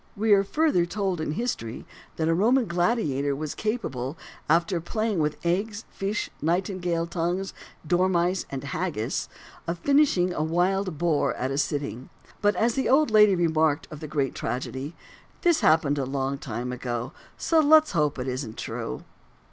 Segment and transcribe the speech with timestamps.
[0.17, 4.17] We are further told in history that a Roman gladiator was capable,
[4.49, 7.53] after playing with eggs, fish, nightingales' tongues,
[7.85, 9.29] dormice, and haggis,
[9.67, 12.09] of finishing a wild boar at a sitting.
[12.41, 14.95] But as the old lady remarked of the great tragedy,
[15.43, 19.03] this happened a long time ago, so let's hope it isn't true.